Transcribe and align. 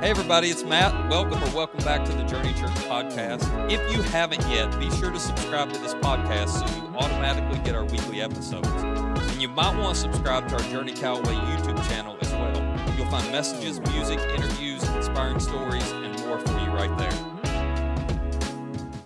Hey, 0.00 0.10
everybody, 0.10 0.48
it's 0.48 0.62
Matt. 0.62 1.10
Welcome 1.10 1.42
or 1.42 1.56
welcome 1.56 1.84
back 1.84 2.04
to 2.04 2.12
the 2.12 2.22
Journey 2.22 2.52
Church 2.52 2.70
podcast. 2.86 3.42
If 3.68 3.92
you 3.92 4.00
haven't 4.00 4.48
yet, 4.48 4.78
be 4.78 4.88
sure 4.92 5.10
to 5.10 5.18
subscribe 5.18 5.72
to 5.72 5.80
this 5.80 5.94
podcast 5.94 6.50
so 6.50 6.76
you 6.76 6.96
automatically 6.96 7.58
get 7.64 7.74
our 7.74 7.84
weekly 7.84 8.20
episodes. 8.20 8.68
And 8.68 9.42
you 9.42 9.48
might 9.48 9.76
want 9.76 9.96
to 9.96 10.00
subscribe 10.00 10.46
to 10.50 10.54
our 10.54 10.62
Journey 10.70 10.92
Callaway 10.92 11.34
YouTube 11.34 11.84
channel 11.88 12.16
as 12.20 12.30
well. 12.30 12.96
You'll 12.96 13.10
find 13.10 13.28
messages, 13.32 13.80
music, 13.90 14.20
interviews, 14.20 14.88
inspiring 14.90 15.40
stories, 15.40 15.90
and 15.90 16.16
more 16.20 16.38
for 16.38 16.52
you 16.60 16.70
right 16.70 16.96
there. 16.96 17.10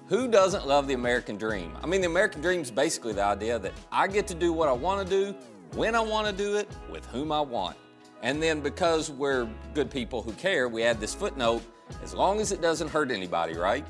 Who 0.08 0.28
doesn't 0.28 0.66
love 0.66 0.88
the 0.88 0.94
American 0.94 1.38
dream? 1.38 1.74
I 1.82 1.86
mean, 1.86 2.02
the 2.02 2.08
American 2.08 2.42
dream 2.42 2.60
is 2.60 2.70
basically 2.70 3.14
the 3.14 3.24
idea 3.24 3.58
that 3.58 3.72
I 3.90 4.08
get 4.08 4.26
to 4.26 4.34
do 4.34 4.52
what 4.52 4.68
I 4.68 4.72
want 4.72 5.08
to 5.08 5.10
do, 5.10 5.34
when 5.74 5.94
I 5.94 6.00
want 6.00 6.26
to 6.26 6.34
do 6.34 6.56
it, 6.56 6.68
with 6.90 7.06
whom 7.06 7.32
I 7.32 7.40
want. 7.40 7.78
And 8.22 8.40
then 8.40 8.60
because 8.60 9.10
we're 9.10 9.48
good 9.74 9.90
people 9.90 10.22
who 10.22 10.32
care, 10.32 10.68
we 10.68 10.84
add 10.84 11.00
this 11.00 11.14
footnote 11.14 11.62
as 12.02 12.14
long 12.14 12.40
as 12.40 12.52
it 12.52 12.62
doesn't 12.62 12.88
hurt 12.88 13.10
anybody, 13.10 13.54
right? 13.54 13.84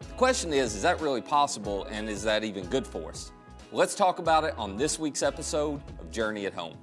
The 0.00 0.14
question 0.14 0.52
is 0.52 0.74
is 0.74 0.82
that 0.82 1.00
really 1.00 1.22
possible 1.22 1.84
and 1.84 2.08
is 2.08 2.22
that 2.24 2.44
even 2.44 2.66
good 2.66 2.86
for 2.86 3.08
us? 3.08 3.32
Let's 3.72 3.94
talk 3.94 4.18
about 4.18 4.44
it 4.44 4.54
on 4.58 4.76
this 4.76 4.98
week's 4.98 5.22
episode 5.22 5.80
of 5.98 6.10
Journey 6.10 6.44
at 6.44 6.52
Home. 6.52 6.76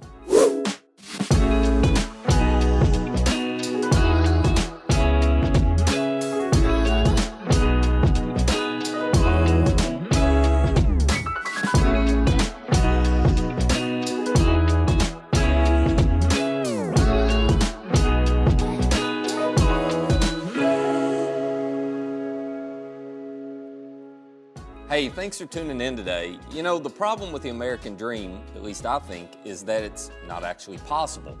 Hey, 25.00 25.08
thanks 25.08 25.38
for 25.38 25.46
tuning 25.46 25.80
in 25.80 25.96
today. 25.96 26.38
You 26.50 26.62
know, 26.62 26.78
the 26.78 26.90
problem 26.90 27.32
with 27.32 27.40
the 27.40 27.48
American 27.48 27.96
dream, 27.96 28.38
at 28.54 28.62
least 28.62 28.84
I 28.84 28.98
think, 28.98 29.30
is 29.46 29.62
that 29.62 29.82
it's 29.82 30.10
not 30.28 30.44
actually 30.44 30.76
possible. 30.76 31.38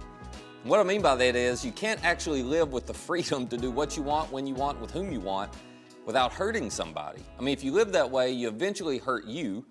what 0.64 0.80
I 0.80 0.82
mean 0.82 1.02
by 1.02 1.14
that 1.16 1.36
is 1.36 1.62
you 1.62 1.70
can't 1.70 2.02
actually 2.02 2.42
live 2.42 2.72
with 2.72 2.86
the 2.86 2.94
freedom 3.08 3.46
to 3.48 3.58
do 3.58 3.70
what 3.70 3.98
you 3.98 4.02
want, 4.02 4.32
when 4.32 4.46
you 4.46 4.54
want, 4.54 4.80
with 4.80 4.90
whom 4.90 5.12
you 5.12 5.20
want, 5.20 5.52
without 6.06 6.32
hurting 6.32 6.70
somebody. 6.70 7.20
I 7.38 7.42
mean, 7.42 7.52
if 7.52 7.62
you 7.62 7.72
live 7.72 7.92
that 7.92 8.10
way, 8.10 8.32
you 8.32 8.48
eventually 8.48 8.96
hurt 8.96 9.26
you, 9.26 9.66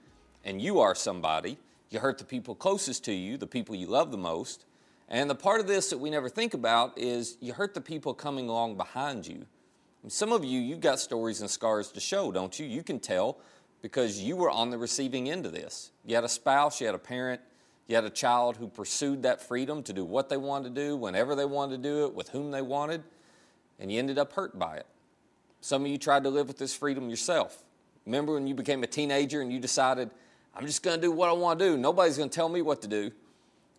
and 0.45 0.61
you 0.61 0.79
are 0.79 0.93
somebody. 0.93 1.57
You 1.89 1.97
hurt 1.97 2.19
the 2.19 2.25
people 2.25 2.53
closest 2.53 3.03
to 3.05 3.11
you, 3.11 3.37
the 3.37 3.47
people 3.47 3.73
you 3.73 3.87
love 3.87 4.11
the 4.11 4.19
most. 4.19 4.65
And 5.07 5.27
the 5.27 5.33
part 5.33 5.61
of 5.61 5.65
this 5.65 5.89
that 5.89 5.97
we 5.97 6.11
never 6.11 6.29
think 6.29 6.53
about 6.53 6.95
is 6.95 7.37
you 7.41 7.53
hurt 7.53 7.73
the 7.73 7.81
people 7.81 8.13
coming 8.13 8.49
along 8.49 8.77
behind 8.77 9.25
you. 9.25 9.47
Some 10.07 10.31
of 10.31 10.45
you, 10.45 10.59
you've 10.59 10.79
got 10.79 10.99
stories 10.99 11.41
and 11.41 11.49
scars 11.49 11.91
to 11.91 11.99
show, 11.99 12.31
don't 12.31 12.57
you? 12.59 12.67
You 12.67 12.83
can 12.83 12.99
tell 12.99 13.39
because 13.81 14.19
you 14.21 14.35
were 14.35 14.49
on 14.49 14.69
the 14.69 14.77
receiving 14.77 15.29
end 15.29 15.45
of 15.45 15.51
this. 15.51 15.91
You 16.05 16.15
had 16.15 16.23
a 16.23 16.29
spouse, 16.29 16.79
you 16.81 16.87
had 16.87 16.95
a 16.95 16.99
parent, 16.99 17.41
you 17.87 17.95
had 17.95 18.03
a 18.03 18.09
child 18.09 18.57
who 18.57 18.67
pursued 18.67 19.23
that 19.23 19.41
freedom 19.41 19.81
to 19.83 19.93
do 19.93 20.05
what 20.05 20.29
they 20.29 20.37
wanted 20.37 20.75
to 20.75 20.81
do, 20.81 20.95
whenever 20.95 21.35
they 21.35 21.45
wanted 21.45 21.81
to 21.81 21.89
do 21.89 22.05
it, 22.05 22.13
with 22.13 22.29
whom 22.29 22.51
they 22.51 22.61
wanted, 22.61 23.03
and 23.79 23.91
you 23.91 23.99
ended 23.99 24.17
up 24.17 24.33
hurt 24.33 24.57
by 24.59 24.77
it. 24.77 24.85
Some 25.61 25.83
of 25.83 25.87
you 25.91 25.97
tried 25.97 26.23
to 26.23 26.29
live 26.29 26.47
with 26.47 26.57
this 26.57 26.75
freedom 26.75 27.09
yourself. 27.09 27.63
Remember 28.05 28.33
when 28.33 28.47
you 28.47 28.53
became 28.53 28.83
a 28.83 28.87
teenager 28.87 29.41
and 29.41 29.51
you 29.51 29.59
decided, 29.59 30.09
I'm 30.55 30.65
just 30.65 30.83
going 30.83 30.97
to 30.97 31.01
do 31.01 31.11
what 31.11 31.29
I 31.29 31.33
want 31.33 31.59
to 31.59 31.65
do, 31.65 31.77
nobody's 31.77 32.17
going 32.17 32.29
to 32.29 32.35
tell 32.35 32.49
me 32.49 32.61
what 32.61 32.81
to 32.81 32.87
do? 32.87 33.11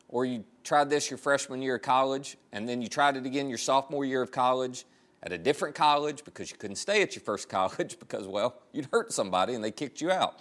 Or 0.08 0.24
you 0.24 0.44
tried 0.64 0.90
this 0.90 1.10
your 1.10 1.18
freshman 1.18 1.62
year 1.62 1.76
of 1.76 1.82
college, 1.82 2.36
and 2.52 2.68
then 2.68 2.82
you 2.82 2.88
tried 2.88 3.16
it 3.16 3.26
again 3.26 3.48
your 3.48 3.58
sophomore 3.58 4.04
year 4.04 4.22
of 4.22 4.32
college, 4.32 4.84
at 5.22 5.32
a 5.32 5.38
different 5.38 5.74
college 5.74 6.24
because 6.24 6.50
you 6.50 6.56
couldn't 6.56 6.76
stay 6.76 7.02
at 7.02 7.14
your 7.14 7.22
first 7.22 7.48
college 7.48 7.98
because, 7.98 8.26
well, 8.26 8.56
you'd 8.72 8.88
hurt 8.92 9.12
somebody 9.12 9.54
and 9.54 9.62
they 9.62 9.70
kicked 9.70 10.00
you 10.00 10.10
out. 10.10 10.40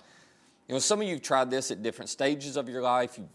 You 0.67 0.75
know, 0.75 0.79
some 0.79 1.01
of 1.01 1.07
you 1.07 1.19
tried 1.19 1.49
this 1.49 1.71
at 1.71 1.81
different 1.81 2.09
stages 2.09 2.55
of 2.55 2.69
your 2.69 2.81
life. 2.81 3.17
You've 3.17 3.27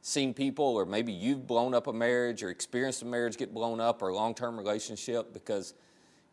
seen 0.00 0.32
people, 0.34 0.64
or 0.64 0.84
maybe 0.84 1.12
you've 1.12 1.46
blown 1.46 1.74
up 1.74 1.86
a 1.86 1.92
marriage 1.92 2.42
or 2.42 2.50
experienced 2.50 3.02
a 3.02 3.04
marriage 3.04 3.36
get 3.36 3.52
blown 3.52 3.80
up 3.80 4.02
or 4.02 4.08
a 4.08 4.14
long 4.14 4.34
term 4.34 4.56
relationship 4.56 5.32
because 5.32 5.74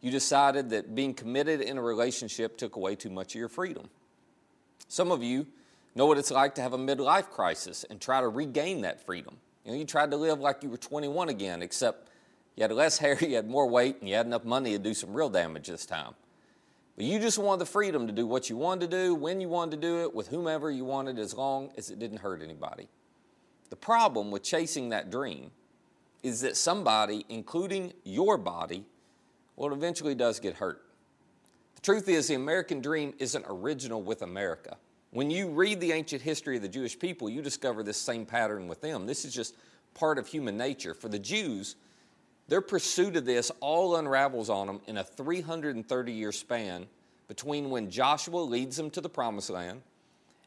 you 0.02 0.12
decided 0.12 0.70
that 0.70 0.96
being 0.96 1.14
committed 1.14 1.62
in 1.62 1.78
a 1.78 1.82
relationship 1.82 2.58
took 2.58 2.76
away 2.76 2.96
too 2.96 3.10
much 3.10 3.36
of 3.36 3.40
your 3.40 3.50
freedom. 3.50 3.90
Some 4.88 5.12
of 5.12 5.24
you 5.24 5.48
know 5.96 6.06
what 6.06 6.18
it's 6.18 6.32
like 6.32 6.56
to 6.56 6.62
have 6.62 6.74
a 6.74 6.78
midlife 6.78 7.30
crisis 7.30 7.84
and 7.90 8.00
try 8.00 8.22
to 8.22 8.30
regain 8.30 8.82
that 8.82 9.06
freedom. 9.06 9.38
You 9.66 9.72
know, 9.72 9.78
you 9.78 9.86
tried 9.86 10.12
to 10.12 10.18
live 10.18 10.40
like 10.40 10.64
you 10.64 10.70
were 10.70 10.78
21 10.78 11.30
again, 11.30 11.62
except 11.62 12.09
you 12.60 12.64
had 12.64 12.74
less 12.74 12.98
hair, 12.98 13.18
you 13.22 13.36
had 13.36 13.50
more 13.50 13.68
weight, 13.68 14.02
and 14.02 14.10
you 14.10 14.16
had 14.16 14.26
enough 14.26 14.44
money 14.44 14.74
to 14.74 14.80
do 14.80 14.94
some 14.94 15.14
real 15.14 15.30
damage 15.30 15.68
this 15.68 15.86
time. 15.86 16.14
But 16.98 17.06
you 17.06 17.18
just 17.18 17.40
wanted 17.40 17.60
the 17.60 17.66
freedom 17.66 18.06
to 18.08 18.12
do 18.12 18.28
what 18.28 18.50
you 18.50 18.58
wanted 18.58 18.92
to 18.92 18.98
do, 18.98 19.16
when 19.16 19.40
you 19.40 19.48
wanted 19.48 19.80
to 19.80 19.88
do 19.88 20.02
it, 20.04 20.14
with 20.14 20.28
whomever 20.28 20.70
you 20.70 20.84
wanted, 20.84 21.18
as 21.18 21.34
long 21.34 21.72
as 21.78 21.90
it 21.90 22.00
didn't 22.00 22.18
hurt 22.18 22.42
anybody. 22.42 22.90
The 23.70 23.78
problem 23.78 24.30
with 24.30 24.44
chasing 24.44 24.90
that 24.90 25.10
dream 25.10 25.52
is 26.22 26.42
that 26.42 26.58
somebody, 26.58 27.26
including 27.30 27.94
your 28.04 28.38
body, 28.38 28.84
well, 29.56 29.72
it 29.72 29.76
eventually 29.76 30.16
does 30.16 30.42
get 30.42 30.56
hurt. 30.56 30.82
The 31.76 31.82
truth 31.82 32.10
is, 32.10 32.28
the 32.28 32.36
American 32.36 32.82
dream 32.82 33.14
isn't 33.20 33.46
original 33.48 34.02
with 34.02 34.22
America. 34.22 34.76
When 35.12 35.32
you 35.32 35.48
read 35.48 35.80
the 35.80 35.94
ancient 35.94 36.22
history 36.22 36.58
of 36.58 36.62
the 36.62 36.68
Jewish 36.68 37.00
people, 37.00 37.30
you 37.30 37.42
discover 37.42 37.84
this 37.84 37.98
same 37.98 38.26
pattern 38.26 38.68
with 38.68 38.82
them. 38.82 39.08
This 39.08 39.24
is 39.24 39.34
just 39.34 39.56
part 39.94 40.18
of 40.18 40.28
human 40.28 40.58
nature. 40.58 40.94
For 40.94 41.08
the 41.08 41.20
Jews, 41.20 41.78
their 42.50 42.62
pursuit 42.62 43.16
of 43.16 43.26
this 43.26 43.52
all 43.60 43.96
unravels 43.96 44.50
on 44.50 44.68
them 44.68 44.82
in 44.88 44.98
a 44.98 45.04
330 45.04 46.12
year 46.12 46.32
span 46.32 46.88
between 47.28 47.70
when 47.70 47.92
Joshua 47.92 48.40
leads 48.40 48.76
them 48.76 48.90
to 48.90 49.02
the 49.02 49.10
promised 49.10 49.52
land 49.52 49.84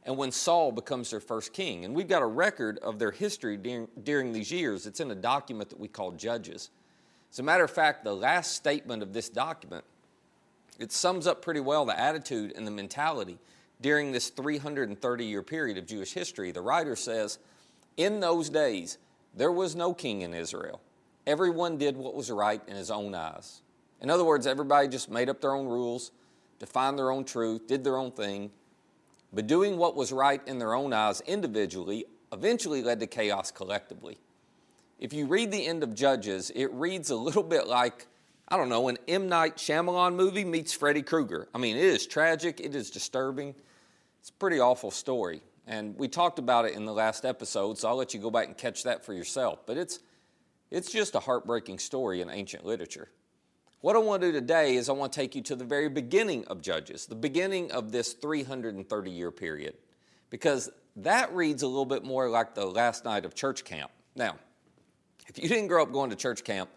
and 0.05 0.17
when 0.17 0.33
Saul 0.33 0.73
becomes 0.73 1.11
their 1.11 1.21
first 1.21 1.53
king. 1.53 1.85
And 1.85 1.95
we've 1.95 2.09
got 2.09 2.23
a 2.23 2.27
record 2.27 2.79
of 2.79 2.99
their 2.99 3.13
history 3.13 3.57
during, 3.57 3.87
during 4.03 4.33
these 4.33 4.51
years. 4.51 4.85
It's 4.87 4.99
in 4.99 5.13
a 5.13 5.15
document 5.15 5.71
that 5.71 5.79
we 5.79 5.87
call 5.87 6.11
Judges. 6.11 6.71
As 7.31 7.39
a 7.39 7.45
matter 7.45 7.63
of 7.63 7.71
fact, 7.71 8.03
the 8.03 8.15
last 8.15 8.57
statement 8.57 9.03
of 9.05 9.13
this 9.13 9.29
document, 9.29 9.85
it 10.81 10.91
sums 10.91 11.29
up 11.29 11.41
pretty 11.41 11.61
well 11.61 11.85
the 11.85 11.99
attitude 11.99 12.53
and 12.57 12.67
the 12.67 12.73
mentality 12.73 13.39
during 13.81 14.11
this 14.11 14.29
330 14.29 15.25
year 15.25 15.43
period 15.43 15.79
of 15.79 15.87
Jewish 15.87 16.13
history. 16.13 16.51
The 16.51 16.63
writer 16.63 16.97
says, 16.97 17.39
In 17.97 18.19
those 18.19 18.51
days, 18.51 18.99
there 19.35 19.53
was 19.53 19.77
no 19.77 19.95
king 19.95 20.23
in 20.23 20.35
Israel 20.35 20.81
everyone 21.27 21.79
did 21.79 21.97
what 21.97 22.15
was 22.15 22.31
right 22.31 22.61
in 22.67 22.77
his 22.77 22.91
own 22.91 23.15
eyes. 23.15 23.63
In 24.01 24.11
other 24.11 24.25
words, 24.25 24.47
everybody 24.47 24.89
just 24.89 25.11
made 25.11 25.29
up 25.29 25.41
their 25.41 25.55
own 25.55 25.67
rules, 25.67 26.11
defined 26.59 26.99
their 26.99 27.11
own 27.11 27.25
truth, 27.25 27.67
did 27.67 27.85
their 27.85 27.97
own 27.97 28.11
thing. 28.11 28.51
But 29.33 29.47
doing 29.47 29.79
what 29.79 29.97
was 29.97 30.13
right 30.13 30.41
in 30.47 30.59
their 30.59 30.75
own 30.75 30.93
eyes 30.93 31.23
individually 31.23 32.05
eventually 32.33 32.83
led 32.83 33.01
to 33.01 33.07
chaos 33.07 33.51
collectively. 33.51 34.19
If 34.99 35.13
you 35.13 35.27
read 35.27 35.51
the 35.51 35.67
end 35.67 35.83
of 35.83 35.95
Judges, 35.95 36.51
it 36.55 36.73
reads 36.73 37.11
a 37.11 37.17
little 37.17 37.43
bit 37.43 37.67
like, 37.67 38.07
I 38.49 38.57
don't 38.57 38.69
know, 38.69 38.89
an 38.89 38.99
M. 39.09 39.29
Night 39.29 39.57
Shyamalan 39.57 40.15
movie 40.15 40.45
meets 40.45 40.73
Freddy 40.73 41.03
Krueger. 41.03 41.49
I 41.55 41.59
mean, 41.59 41.77
it 41.77 41.85
is 41.85 42.07
tragic, 42.07 42.61
it 42.61 42.75
is 42.75 42.91
disturbing. 42.91 43.55
It's 44.21 44.31
a 44.31 44.35
pretty 44.35 44.61
awful 44.61 44.91
story. 44.91 45.43
And 45.67 45.97
we 45.97 46.09
talked 46.09 46.39
about 46.39 46.65
it 46.65 46.75
in 46.75 46.85
the 46.85 46.93
last 46.93 47.25
episode, 47.25 47.79
so 47.79 47.89
I'll 47.89 47.97
let 47.97 48.15
you 48.15 48.21
go 48.21 48.31
back 48.31 48.47
and 48.47 48.57
catch 48.57 48.85
that 48.85 49.05
for 49.05 49.13
yourself. 49.13 49.61
But 49.67 49.77
it's 49.77 50.01
it's 50.73 50.91
just 50.91 51.15
a 51.15 51.21
heartbreaking 51.21 51.79
story 51.79 52.23
in 52.23 52.31
ancient 52.31 52.65
literature. 52.65 53.09
What 53.83 53.95
I 53.95 53.99
want 53.99 54.23
to 54.23 54.29
do 54.29 54.33
today 54.33 54.77
is 54.77 54.89
I 54.89 54.93
want 54.93 55.13
to 55.13 55.21
take 55.21 55.35
you 55.35 55.43
to 55.43 55.57
the 55.57 55.65
very 55.65 55.89
beginning 55.89 56.45
of 56.47 56.63
Judges, 56.63 57.07
the 57.07 57.15
beginning 57.15 57.71
of 57.73 57.93
this 57.93 58.15
330 58.15 59.11
year 59.11 59.31
period, 59.31 59.75
because 60.31 60.71
that 60.97 61.35
reads 61.35 61.63
a 61.63 61.67
little 61.67 61.85
bit 61.85 62.05
more 62.05 62.31
like 62.31 62.55
the 62.55 62.65
last 62.65 63.05
night 63.05 63.25
of 63.25 63.35
church 63.35 63.65
camp. 63.65 63.91
Now, 64.17 64.37
if 65.29 65.39
you 65.39 65.49
didn't 65.49 65.67
grow 65.67 65.83
up 65.83 65.93
going 65.93 66.11
to 66.11 66.17
church 66.17 66.43
camp, 66.43 66.71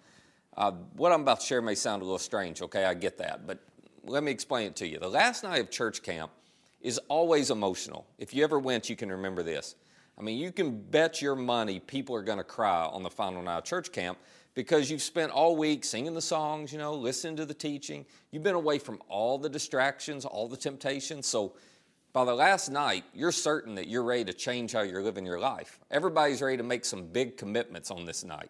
uh, 0.58 0.72
what 0.96 1.12
I'm 1.12 1.22
about 1.22 1.40
to 1.40 1.46
share 1.46 1.62
may 1.62 1.76
sound 1.76 2.02
a 2.02 2.06
little 2.06 2.20
strange, 2.20 2.62
okay? 2.62 2.86
I 2.86 2.94
get 2.96 3.18
that, 3.20 3.48
but 3.48 3.60
let 4.04 4.24
me 4.24 4.32
explain 4.32 4.68
it 4.68 4.76
to 4.78 4.88
you. 4.88 5.00
The 5.00 5.10
last 5.10 5.44
night 5.44 5.62
of 5.62 5.70
church 5.70 6.02
camp 6.02 6.32
is 6.82 6.98
always 7.08 7.50
emotional. 7.50 8.06
If 8.18 8.34
you 8.34 8.44
ever 8.44 8.60
went, 8.60 8.90
you 8.90 8.96
can 8.96 9.12
remember 9.12 9.44
this. 9.44 9.76
I 10.18 10.22
mean, 10.22 10.38
you 10.38 10.52
can 10.52 10.80
bet 10.80 11.22
your 11.22 11.36
money 11.36 11.80
people 11.80 12.16
are 12.16 12.24
going 12.24 12.38
to 12.38 12.44
cry 12.44 12.86
on 12.86 13.04
the 13.04 13.10
final 13.10 13.42
night 13.42 13.58
of 13.58 13.64
church 13.66 13.92
camp 13.92 14.18
because 14.54 14.90
you've 14.90 15.02
spent 15.02 15.32
all 15.32 15.58
week 15.58 15.84
singing 15.84 16.14
the 16.14 16.22
songs, 16.22 16.72
you 16.72 16.78
know, 16.78 16.94
listening 16.94 17.36
to 17.36 17.46
the 17.46 17.54
teaching. 17.54 18.06
You've 18.32 18.44
been 18.44 18.56
away 18.56 18.80
from 18.80 19.02
all 19.10 19.38
the 19.38 19.50
distractions, 19.50 20.24
all 20.24 20.48
the 20.48 20.58
temptations. 20.58 21.28
So 21.28 21.56
by 22.14 22.24
the 22.24 22.34
last 22.34 22.70
night, 22.70 23.04
you're 23.14 23.34
certain 23.34 23.76
that 23.76 23.90
you're 23.90 24.04
ready 24.04 24.24
to 24.24 24.34
change 24.34 24.72
how 24.72 24.82
you're 24.84 25.04
living 25.04 25.26
your 25.26 25.40
life. 25.40 25.80
Everybody's 25.92 26.42
ready 26.42 26.56
to 26.56 26.64
make 26.64 26.86
some 26.86 27.08
big 27.08 27.36
commitments 27.36 27.92
on 27.92 28.06
this 28.06 28.24
night. 28.24 28.50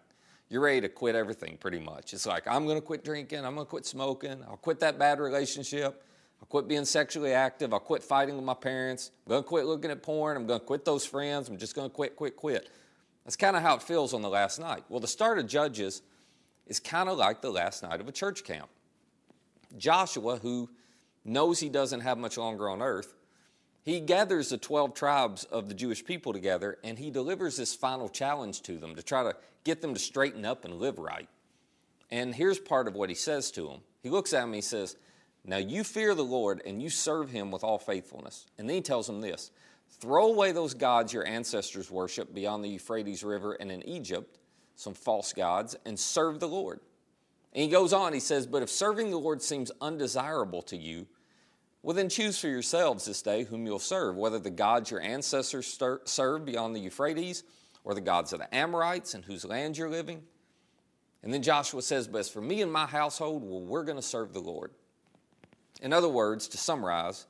You're 0.49 0.61
ready 0.61 0.81
to 0.81 0.89
quit 0.89 1.15
everything 1.15 1.57
pretty 1.57 1.79
much. 1.79 2.13
It's 2.13 2.27
like, 2.27 2.47
I'm 2.47 2.65
going 2.65 2.77
to 2.77 2.85
quit 2.85 3.03
drinking, 3.03 3.39
I'm 3.39 3.55
going 3.55 3.65
to 3.65 3.69
quit 3.69 3.87
smoking, 3.87 4.43
I'll 4.47 4.57
quit 4.57 4.79
that 4.81 4.99
bad 4.99 5.19
relationship. 5.19 6.03
I'll 6.45 6.49
quit 6.49 6.67
being 6.67 6.85
sexually 6.85 7.33
active. 7.33 7.73
I'll 7.73 7.79
quit 7.79 8.03
fighting 8.03 8.35
with 8.35 8.45
my 8.45 8.53
parents. 8.53 9.09
I'm 9.25 9.31
going 9.31 9.41
to 9.41 9.49
quit 9.49 9.65
looking 9.65 9.89
at 9.89 10.03
porn. 10.03 10.37
I'm 10.37 10.45
going 10.45 10.59
to 10.59 10.65
quit 10.65 10.85
those 10.85 11.03
friends. 11.03 11.49
I'm 11.49 11.57
just 11.57 11.73
going 11.73 11.89
to 11.89 11.93
quit, 11.93 12.15
quit, 12.15 12.35
quit. 12.35 12.69
That's 13.23 13.35
kind 13.35 13.55
of 13.55 13.63
how 13.63 13.77
it 13.77 13.81
feels 13.81 14.13
on 14.13 14.21
the 14.21 14.29
last 14.29 14.59
night. 14.59 14.83
Well, 14.87 14.99
the 14.99 15.07
start 15.07 15.39
of 15.39 15.47
Judges 15.47 16.03
is 16.67 16.79
kind 16.79 17.09
of 17.09 17.17
like 17.17 17.41
the 17.41 17.49
last 17.49 17.81
night 17.81 17.99
of 17.99 18.07
a 18.07 18.11
church 18.11 18.43
camp. 18.43 18.69
Joshua, 19.75 20.37
who 20.37 20.69
knows 21.23 21.59
he 21.59 21.69
doesn't 21.69 22.01
have 22.01 22.19
much 22.19 22.37
longer 22.37 22.69
on 22.69 22.79
earth, 22.79 23.15
he 23.81 23.99
gathers 23.99 24.49
the 24.49 24.59
12 24.59 24.93
tribes 24.93 25.45
of 25.45 25.67
the 25.67 25.73
Jewish 25.73 26.05
people 26.05 26.31
together 26.31 26.77
and 26.83 26.99
he 26.99 27.09
delivers 27.09 27.57
this 27.57 27.73
final 27.73 28.07
challenge 28.07 28.61
to 28.63 28.77
them 28.77 28.95
to 28.95 29.01
try 29.01 29.23
to 29.23 29.35
get 29.63 29.81
them 29.81 29.95
to 29.95 29.99
straighten 29.99 30.45
up 30.45 30.63
and 30.63 30.75
live 30.75 30.99
right. 30.99 31.27
And 32.11 32.35
here's 32.35 32.59
part 32.59 32.87
of 32.87 32.93
what 32.93 33.09
he 33.09 33.15
says 33.15 33.49
to 33.51 33.67
them. 33.67 33.79
He 34.03 34.11
looks 34.11 34.31
at 34.31 34.41
them 34.41 34.49
and 34.49 34.55
he 34.55 34.61
says, 34.61 34.95
Now 35.47 35.57
you 35.57 35.83
fear 35.83 36.15
the 36.15 36.23
Lord 36.23 36.61
and 36.65 36.81
you 36.81 36.89
serve 36.89 37.29
him 37.29 37.51
with 37.51 37.63
all 37.63 37.77
faithfulness. 37.77 38.47
And 38.57 38.67
then 38.67 38.75
he 38.75 38.81
tells 38.81 39.07
them 39.07 39.21
this 39.21 39.51
Throw 39.99 40.27
away 40.27 40.51
those 40.51 40.73
gods 40.73 41.13
your 41.13 41.25
ancestors 41.25 41.91
worshiped 41.91 42.33
beyond 42.33 42.63
the 42.63 42.69
Euphrates 42.69 43.23
River 43.23 43.53
and 43.53 43.71
in 43.71 43.87
Egypt, 43.87 44.39
some 44.75 44.93
false 44.93 45.33
gods, 45.33 45.75
and 45.85 45.97
serve 45.97 46.39
the 46.39 46.47
Lord. 46.47 46.79
And 47.53 47.63
he 47.63 47.69
goes 47.69 47.93
on, 47.93 48.13
he 48.13 48.19
says, 48.19 48.47
But 48.47 48.63
if 48.63 48.69
serving 48.69 49.11
the 49.11 49.17
Lord 49.17 49.41
seems 49.41 49.71
undesirable 49.79 50.61
to 50.63 50.75
you, 50.75 51.07
well, 51.83 51.95
then 51.95 52.09
choose 52.09 52.39
for 52.39 52.47
yourselves 52.47 53.05
this 53.05 53.21
day 53.21 53.43
whom 53.43 53.65
you'll 53.65 53.77
serve, 53.77 54.17
whether 54.17 54.39
the 54.39 54.49
gods 54.49 54.89
your 54.89 55.01
ancestors 55.01 55.79
served 56.05 56.45
beyond 56.45 56.75
the 56.75 56.79
Euphrates 56.79 57.43
or 57.83 57.93
the 57.93 58.01
gods 58.01 58.33
of 58.33 58.39
the 58.39 58.53
Amorites 58.53 59.13
in 59.13 59.21
whose 59.21 59.45
land 59.45 59.77
you're 59.77 59.89
living. 59.89 60.23
And 61.21 61.31
then 61.31 61.43
Joshua 61.43 61.83
says, 61.83 62.07
But 62.07 62.19
as 62.19 62.29
for 62.29 62.41
me 62.41 62.63
and 62.63 62.73
my 62.73 62.87
household, 62.87 63.43
well, 63.43 63.61
we're 63.61 63.83
going 63.83 63.97
to 63.97 64.01
serve 64.01 64.33
the 64.33 64.39
Lord. 64.39 64.71
In 65.81 65.93
other 65.93 66.09
words, 66.09 66.47
to 66.49 66.57
summarize, 66.57 67.27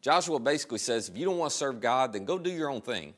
Joshua 0.00 0.38
basically 0.38 0.78
says, 0.78 1.08
If 1.08 1.16
you 1.16 1.24
don't 1.24 1.38
want 1.38 1.50
to 1.50 1.56
serve 1.56 1.80
God, 1.80 2.12
then 2.12 2.24
go 2.24 2.38
do 2.38 2.50
your 2.50 2.70
own 2.70 2.80
thing. 2.80 3.14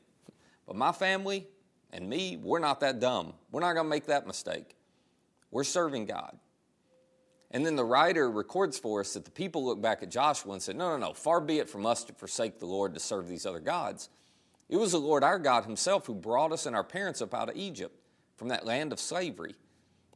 But 0.66 0.76
my 0.76 0.92
family 0.92 1.46
and 1.92 2.08
me, 2.08 2.36
we're 2.36 2.58
not 2.58 2.80
that 2.80 3.00
dumb. 3.00 3.34
We're 3.50 3.60
not 3.60 3.74
going 3.74 3.86
to 3.86 3.90
make 3.90 4.06
that 4.06 4.26
mistake. 4.26 4.76
We're 5.50 5.64
serving 5.64 6.06
God. 6.06 6.38
And 7.50 7.64
then 7.64 7.76
the 7.76 7.84
writer 7.84 8.28
records 8.30 8.78
for 8.78 9.00
us 9.00 9.14
that 9.14 9.24
the 9.24 9.30
people 9.30 9.64
look 9.64 9.80
back 9.80 10.02
at 10.02 10.10
Joshua 10.10 10.52
and 10.54 10.62
said, 10.62 10.76
No, 10.76 10.90
no, 10.90 10.96
no, 11.08 11.12
far 11.12 11.40
be 11.40 11.58
it 11.58 11.68
from 11.68 11.86
us 11.86 12.02
to 12.04 12.12
forsake 12.12 12.58
the 12.58 12.66
Lord 12.66 12.94
to 12.94 13.00
serve 13.00 13.28
these 13.28 13.46
other 13.46 13.60
gods. 13.60 14.08
It 14.68 14.76
was 14.76 14.92
the 14.92 14.98
Lord 14.98 15.22
our 15.22 15.38
God 15.38 15.64
Himself 15.64 16.06
who 16.06 16.14
brought 16.14 16.52
us 16.52 16.66
and 16.66 16.74
our 16.74 16.84
parents 16.84 17.22
up 17.22 17.32
out 17.32 17.48
of 17.48 17.56
Egypt 17.56 17.96
from 18.36 18.48
that 18.48 18.66
land 18.66 18.92
of 18.92 18.98
slavery. 18.98 19.54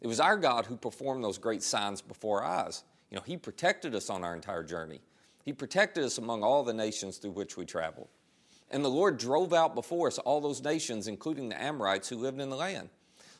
It 0.00 0.06
was 0.06 0.20
our 0.20 0.36
God 0.36 0.66
who 0.66 0.76
performed 0.76 1.22
those 1.22 1.38
great 1.38 1.62
signs 1.62 2.02
before 2.02 2.42
our 2.42 2.66
eyes. 2.66 2.82
You 3.10 3.16
know, 3.16 3.22
He 3.24 3.36
protected 3.36 3.94
us 3.94 4.10
on 4.10 4.24
our 4.24 4.34
entire 4.34 4.62
journey, 4.62 5.00
He 5.44 5.52
protected 5.52 6.04
us 6.04 6.18
among 6.18 6.42
all 6.42 6.64
the 6.64 6.74
nations 6.74 7.18
through 7.18 7.32
which 7.32 7.56
we 7.56 7.64
traveled. 7.64 8.08
And 8.70 8.84
the 8.84 8.90
Lord 8.90 9.18
drove 9.18 9.54
out 9.54 9.74
before 9.74 10.08
us 10.08 10.18
all 10.18 10.40
those 10.40 10.62
nations, 10.62 11.08
including 11.08 11.48
the 11.48 11.60
Amorites 11.60 12.08
who 12.08 12.16
lived 12.16 12.40
in 12.40 12.50
the 12.50 12.56
land. 12.56 12.90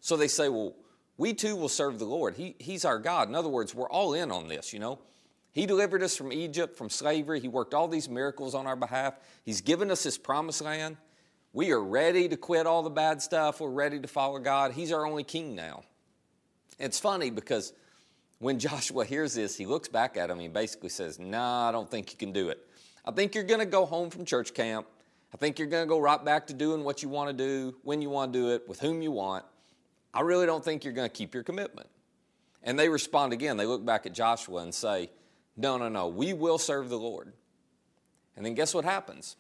So 0.01 0.17
they 0.17 0.29
say, 0.29 0.49
Well, 0.49 0.75
we 1.19 1.35
too 1.35 1.57
will 1.57 1.69
serve 1.69 1.99
the 1.99 2.05
Lord. 2.05 2.35
He, 2.37 2.55
he's 2.59 2.85
our 2.85 2.99
God. 2.99 3.29
In 3.29 3.35
other 3.35 3.49
words, 3.49 3.75
we're 3.75 3.91
all 3.91 4.15
in 4.15 4.31
on 4.31 4.49
this, 4.49 4.73
you 4.73 4.79
know. 4.79 5.01
He 5.53 5.67
delivered 5.67 6.03
us 6.03 6.17
from 6.17 6.33
Egypt, 6.33 6.77
from 6.77 6.89
slavery. 6.89 7.41
He 7.41 7.49
worked 7.49 7.75
all 7.75 7.89
these 7.89 8.09
miracles 8.09 8.55
on 8.55 8.67
our 8.67 8.77
behalf. 8.77 9.15
He's 9.45 9.61
given 9.61 9.91
us 9.91 10.05
His 10.05 10.17
promised 10.17 10.63
land. 10.63 10.97
We 11.53 11.73
are 11.73 11.83
ready 11.83 12.29
to 12.29 12.37
quit 12.37 12.67
all 12.67 12.83
the 12.83 12.91
bad 12.91 13.21
stuff. 13.21 13.61
We're 13.61 13.71
ready 13.71 13.99
to 13.99 14.09
follow 14.09 14.39
God. 14.39 14.73
He's 14.73 14.93
our 14.93 15.07
only 15.07 15.25
king 15.25 15.55
now. 15.55 15.83
It's 16.79 17.01
funny 17.01 17.31
because 17.31 17.73
when 18.39 18.59
Joshua 18.59 19.05
hears 19.05 19.35
this, 19.35 19.57
he 19.57 19.67
looks 19.67 19.89
back 19.89 20.17
at 20.17 20.31
him 20.31 20.41
and 20.41 20.53
basically 20.53 20.89
says, 20.89 21.19
Nah, 21.19 21.69
I 21.69 21.73
don't 21.73 21.91
think 21.91 22.13
you 22.13 22.19
can 22.19 22.33
do 22.33 22.49
it. 22.49 22.65
I 23.05 23.11
think 23.11 23.35
you're 23.35 23.45
going 23.45 23.61
to 23.61 23.67
go 23.67 23.87
home 23.87 24.11
from 24.11 24.25
church 24.25 24.55
camp. 24.55 24.87
I 25.33 25.37
think 25.37 25.59
you're 25.59 25.69
going 25.69 25.85
to 25.85 25.89
go 25.89 25.99
right 25.99 26.23
back 26.25 26.47
to 26.47 26.55
doing 26.55 26.85
what 26.85 27.03
you 27.03 27.09
want 27.09 27.37
to 27.37 27.45
do, 27.45 27.77
when 27.83 28.01
you 28.01 28.11
want 28.11 28.33
to 28.33 28.39
do 28.39 28.51
it, 28.51 28.69
with 28.69 28.81
whom 28.81 29.03
you 29.03 29.11
want. 29.11 29.45
I 30.15 30.23
really 30.23 30.47
don't 30.47 30.65
think 30.65 30.85
you're 30.85 30.95
going 30.95 31.09
to 31.09 31.15
keep 31.15 31.35
your 31.35 31.43
commitment. 31.43 31.89
And 32.63 32.79
they 32.79 32.89
respond 32.89 33.33
again. 33.33 33.57
They 33.57 33.67
look 33.67 33.85
back 33.85 34.07
at 34.07 34.13
Joshua 34.13 34.63
and 34.63 34.75
say, 34.75 35.11
No, 35.57 35.77
no, 35.77 35.89
no, 35.89 36.09
we 36.09 36.33
will 36.33 36.59
serve 36.59 36.89
the 36.89 36.99
Lord. 36.99 37.33
And 38.37 38.47
then 38.47 38.55
guess 38.55 38.73
what 38.73 38.85
happens? 38.85 39.37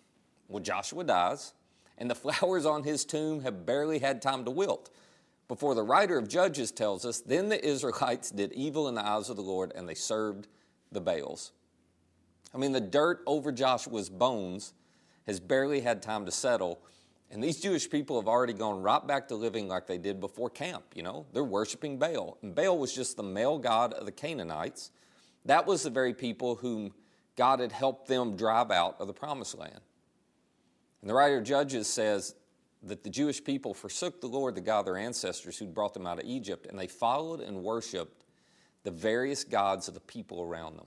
Well, 0.48 0.62
Joshua 0.62 1.04
dies, 1.04 1.52
and 1.98 2.10
the 2.10 2.14
flowers 2.16 2.66
on 2.66 2.82
his 2.82 3.04
tomb 3.04 3.42
have 3.42 3.64
barely 3.64 4.00
had 4.00 4.20
time 4.20 4.44
to 4.44 4.50
wilt. 4.50 4.90
Before 5.48 5.74
the 5.74 5.82
writer 5.82 6.18
of 6.18 6.28
Judges 6.28 6.70
tells 6.70 7.04
us, 7.04 7.20
then 7.20 7.48
the 7.48 7.64
Israelites 7.64 8.30
did 8.30 8.52
evil 8.52 8.88
in 8.88 8.94
the 8.94 9.04
eyes 9.04 9.30
of 9.30 9.36
the 9.36 9.42
Lord, 9.42 9.72
and 9.74 9.88
they 9.88 9.94
served 9.94 10.46
the 10.92 11.00
Baals. 11.00 11.52
I 12.54 12.58
mean, 12.58 12.72
the 12.72 12.80
dirt 12.80 13.22
over 13.26 13.50
Joshua's 13.50 14.10
bones 14.10 14.74
has 15.26 15.40
barely 15.40 15.80
had 15.80 16.02
time 16.02 16.24
to 16.26 16.30
settle 16.30 16.80
and 17.30 17.44
these 17.44 17.60
Jewish 17.60 17.90
people 17.90 18.18
have 18.18 18.28
already 18.28 18.54
gone 18.54 18.82
right 18.82 19.06
back 19.06 19.28
to 19.28 19.34
living 19.34 19.68
like 19.68 19.86
they 19.86 19.98
did 19.98 20.18
before 20.18 20.48
camp, 20.48 20.84
you 20.94 21.02
know. 21.02 21.26
They're 21.32 21.44
worshiping 21.44 21.98
Baal. 21.98 22.38
And 22.42 22.54
Baal 22.54 22.78
was 22.78 22.94
just 22.94 23.16
the 23.16 23.22
male 23.22 23.58
god 23.58 23.92
of 23.92 24.06
the 24.06 24.12
Canaanites. 24.12 24.90
That 25.44 25.66
was 25.66 25.82
the 25.82 25.90
very 25.90 26.14
people 26.14 26.54
whom 26.54 26.92
God 27.36 27.60
had 27.60 27.72
helped 27.72 28.08
them 28.08 28.34
drive 28.36 28.70
out 28.70 28.96
of 28.98 29.06
the 29.06 29.12
promised 29.12 29.58
land. 29.58 29.80
And 31.02 31.10
the 31.10 31.14
writer 31.14 31.38
of 31.38 31.44
Judges 31.44 31.86
says 31.86 32.34
that 32.82 33.02
the 33.02 33.10
Jewish 33.10 33.42
people 33.42 33.74
forsook 33.74 34.20
the 34.20 34.28
Lord, 34.28 34.54
the 34.54 34.60
God 34.60 34.80
of 34.80 34.84
their 34.86 34.96
ancestors 34.96 35.58
who'd 35.58 35.74
brought 35.74 35.94
them 35.94 36.06
out 36.06 36.18
of 36.18 36.24
Egypt, 36.24 36.66
and 36.66 36.78
they 36.78 36.86
followed 36.86 37.40
and 37.40 37.62
worshiped 37.62 38.24
the 38.84 38.90
various 38.90 39.44
gods 39.44 39.88
of 39.88 39.94
the 39.94 40.00
people 40.00 40.42
around 40.42 40.76
them. 40.76 40.86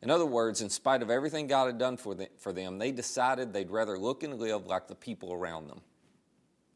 In 0.00 0.10
other 0.10 0.26
words, 0.26 0.62
in 0.62 0.70
spite 0.70 1.02
of 1.02 1.10
everything 1.10 1.46
God 1.46 1.66
had 1.66 1.78
done 1.78 1.96
for, 1.96 2.16
for 2.38 2.52
them, 2.52 2.78
they 2.78 2.92
decided 2.92 3.52
they'd 3.52 3.70
rather 3.70 3.98
look 3.98 4.22
and 4.22 4.38
live 4.38 4.66
like 4.66 4.86
the 4.86 4.94
people 4.94 5.32
around 5.32 5.68
them. 5.68 5.80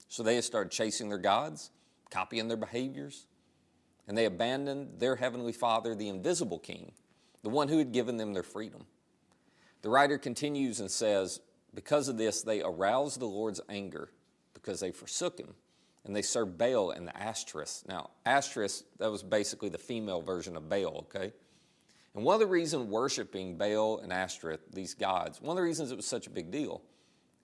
So 0.08 0.22
they 0.22 0.40
started 0.40 0.70
chasing 0.72 1.08
their 1.08 1.18
gods, 1.18 1.70
copying 2.10 2.48
their 2.48 2.56
behaviors, 2.56 3.26
and 4.06 4.18
they 4.18 4.26
abandoned 4.26 4.98
their 4.98 5.16
heavenly 5.16 5.52
Father, 5.52 5.94
the 5.94 6.08
invisible 6.08 6.58
King, 6.58 6.92
the 7.42 7.48
one 7.48 7.68
who 7.68 7.78
had 7.78 7.92
given 7.92 8.16
them 8.16 8.34
their 8.34 8.42
freedom. 8.42 8.84
The 9.82 9.88
writer 9.88 10.18
continues 10.18 10.80
and 10.80 10.90
says, 10.90 11.40
Because 11.74 12.08
of 12.08 12.18
this, 12.18 12.42
they 12.42 12.62
aroused 12.62 13.20
the 13.20 13.26
Lord's 13.26 13.60
anger 13.68 14.10
because 14.54 14.80
they 14.80 14.92
forsook 14.92 15.38
him 15.38 15.54
and 16.04 16.14
they 16.14 16.22
served 16.22 16.58
Baal 16.58 16.90
and 16.90 17.06
the 17.06 17.16
Ashtoreth. 17.16 17.84
Now, 17.88 18.10
Ashtoreth, 18.26 18.82
that 18.98 19.10
was 19.10 19.22
basically 19.22 19.68
the 19.68 19.78
female 19.78 20.20
version 20.20 20.56
of 20.56 20.68
Baal, 20.68 21.06
okay? 21.08 21.32
And 22.14 22.24
one 22.24 22.34
of 22.34 22.40
the 22.40 22.46
reasons 22.46 22.88
worshiping 22.88 23.56
Baal 23.56 23.98
and 24.00 24.12
Ashtoreth, 24.12 24.60
these 24.72 24.94
gods, 24.94 25.40
one 25.40 25.56
of 25.56 25.56
the 25.56 25.62
reasons 25.62 25.92
it 25.92 25.96
was 25.96 26.06
such 26.06 26.26
a 26.26 26.30
big 26.30 26.50
deal 26.50 26.82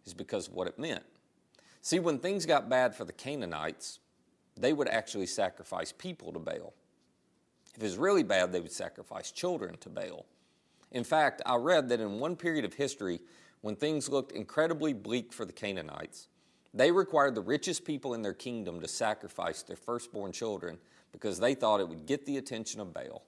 is 0.05 0.13
because 0.13 0.49
of 0.49 0.55
what 0.55 0.67
it 0.67 0.79
meant. 0.79 1.05
See, 1.81 2.01
when 2.01 2.19
things 2.19 2.45
got 2.45 2.69
bad 2.69 2.95
for 2.95 3.05
the 3.05 3.13
Canaanites, 3.13 4.01
they 4.57 4.73
would 4.73 4.89
actually 4.89 5.27
sacrifice 5.27 5.93
people 5.93 6.33
to 6.33 6.39
Baal. 6.39 6.75
If 7.75 7.83
it 7.83 7.85
was 7.85 7.97
really 7.97 8.25
bad, 8.25 8.53
they 8.53 8.61
would 8.61 8.73
sacrifice 8.73 9.31
children 9.31 9.77
to 9.79 9.89
Baal. 9.89 10.27
In 10.91 11.05
fact, 11.05 11.43
I 11.47 11.57
read 11.57 11.89
that 11.91 12.01
in 12.01 12.19
one 12.19 12.35
period 12.35 12.65
of 12.65 12.75
history, 12.75 13.21
when 13.61 13.77
things 13.77 14.09
looked 14.09 14.33
incredibly 14.33 14.93
bleak 14.93 15.33
for 15.33 15.45
the 15.45 15.53
Canaanites, 15.53 16.29
they 16.75 16.93
required 16.93 17.35
the 17.35 17.41
richest 17.41 17.85
people 17.85 18.15
in 18.15 18.23
their 18.23 18.35
kingdom 18.35 18.81
to 18.81 18.89
sacrifice 18.89 19.63
their 19.63 19.77
firstborn 19.77 20.33
children 20.33 20.79
because 21.13 21.41
they 21.41 21.55
thought 21.55 21.81
it 21.81 21.89
would 21.89 22.07
get 22.07 22.27
the 22.27 22.37
attention 22.37 22.81
of 22.81 22.93
Baal. 22.93 23.25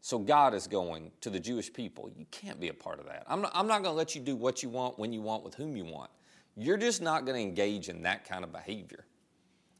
So 0.00 0.18
God 0.18 0.54
is 0.54 0.66
going 0.66 1.10
to 1.20 1.30
the 1.30 1.40
Jewish 1.40 1.72
people. 1.72 2.10
You 2.16 2.24
can't 2.30 2.60
be 2.60 2.68
a 2.68 2.74
part 2.74 3.00
of 3.00 3.06
that. 3.06 3.24
I'm 3.26 3.42
not, 3.42 3.52
I'm 3.54 3.66
not 3.66 3.82
going 3.82 3.92
to 3.92 3.98
let 3.98 4.14
you 4.14 4.20
do 4.20 4.36
what 4.36 4.62
you 4.62 4.68
want, 4.68 4.98
when 4.98 5.12
you 5.12 5.20
want, 5.20 5.44
with 5.44 5.54
whom 5.54 5.76
you 5.76 5.84
want. 5.84 6.10
You're 6.56 6.76
just 6.76 7.02
not 7.02 7.24
going 7.24 7.36
to 7.36 7.42
engage 7.42 7.88
in 7.88 8.02
that 8.02 8.24
kind 8.28 8.44
of 8.44 8.52
behavior. 8.52 9.04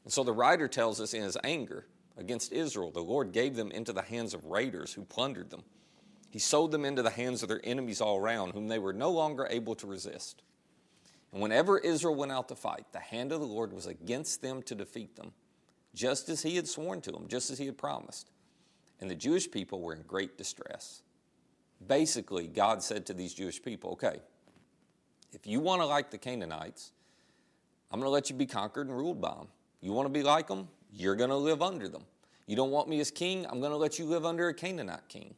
And 0.03 0.13
so 0.13 0.23
the 0.23 0.33
writer 0.33 0.67
tells 0.67 1.01
us 1.01 1.13
in 1.13 1.23
his 1.23 1.37
anger 1.43 1.85
against 2.17 2.51
Israel, 2.51 2.91
the 2.91 3.01
Lord 3.01 3.31
gave 3.31 3.55
them 3.55 3.71
into 3.71 3.93
the 3.93 4.01
hands 4.01 4.33
of 4.33 4.45
raiders 4.45 4.93
who 4.93 5.03
plundered 5.03 5.49
them. 5.49 5.63
He 6.29 6.39
sold 6.39 6.71
them 6.71 6.85
into 6.85 7.01
the 7.01 7.09
hands 7.09 7.41
of 7.41 7.49
their 7.49 7.61
enemies 7.63 8.01
all 8.01 8.17
around, 8.17 8.53
whom 8.53 8.67
they 8.67 8.79
were 8.79 8.93
no 8.93 9.09
longer 9.09 9.47
able 9.49 9.75
to 9.75 9.87
resist. 9.87 10.43
And 11.31 11.41
whenever 11.41 11.77
Israel 11.77 12.15
went 12.15 12.31
out 12.31 12.47
to 12.49 12.55
fight, 12.55 12.85
the 12.91 12.99
hand 12.99 13.31
of 13.31 13.39
the 13.39 13.45
Lord 13.45 13.73
was 13.73 13.87
against 13.87 14.41
them 14.41 14.61
to 14.63 14.75
defeat 14.75 15.15
them, 15.15 15.31
just 15.93 16.29
as 16.29 16.43
he 16.43 16.55
had 16.55 16.67
sworn 16.67 17.01
to 17.01 17.11
them, 17.11 17.27
just 17.27 17.49
as 17.49 17.57
he 17.57 17.65
had 17.65 17.77
promised 17.77 18.29
and 19.01 19.09
the 19.09 19.15
Jewish 19.15 19.49
people 19.49 19.81
were 19.81 19.93
in 19.93 20.01
great 20.03 20.37
distress. 20.37 21.01
Basically, 21.85 22.47
God 22.47 22.83
said 22.83 23.05
to 23.05 23.13
these 23.13 23.33
Jewish 23.33 23.61
people, 23.61 23.91
okay, 23.91 24.19
if 25.31 25.47
you 25.47 25.59
want 25.59 25.81
to 25.81 25.85
like 25.85 26.11
the 26.11 26.17
Canaanites, 26.17 26.91
I'm 27.91 27.99
going 27.99 28.07
to 28.07 28.13
let 28.13 28.29
you 28.29 28.35
be 28.35 28.45
conquered 28.45 28.87
and 28.87 28.97
ruled 28.97 29.21
by 29.21 29.33
them. 29.33 29.47
You 29.81 29.93
want 29.93 30.05
to 30.05 30.11
be 30.11 30.23
like 30.23 30.47
them? 30.47 30.67
You're 30.91 31.15
going 31.15 31.29
to 31.29 31.37
live 31.37 31.61
under 31.61 31.87
them. 31.87 32.03
You 32.45 32.55
don't 32.55 32.71
want 32.71 32.89
me 32.89 32.99
as 32.99 33.11
king? 33.11 33.45
I'm 33.45 33.59
going 33.59 33.71
to 33.71 33.77
let 33.77 33.99
you 33.99 34.05
live 34.05 34.25
under 34.25 34.49
a 34.49 34.53
Canaanite 34.53 35.07
king. 35.07 35.35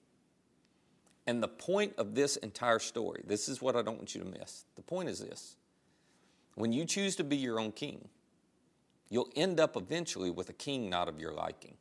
And 1.28 1.42
the 1.42 1.48
point 1.48 1.94
of 1.98 2.16
this 2.16 2.36
entire 2.38 2.80
story, 2.80 3.24
this 3.26 3.48
is 3.48 3.62
what 3.62 3.76
I 3.76 3.82
don't 3.82 3.98
want 3.98 4.16
you 4.16 4.22
to 4.22 4.28
miss. 4.28 4.66
The 4.76 4.82
point 4.82 5.10
is 5.10 5.20
this 5.20 5.56
when 6.56 6.74
you 6.74 6.86
choose 6.86 7.16
to 7.18 7.24
be 7.24 7.38
your 7.38 7.60
own 7.60 7.72
king, 7.72 8.10
you'll 9.10 9.30
end 9.36 9.60
up 9.60 9.78
eventually 9.78 10.32
with 10.32 10.50
a 10.50 10.54
king 10.54 10.90
not 10.90 11.08
of 11.08 11.20
your 11.20 11.34
liking. 11.34 11.76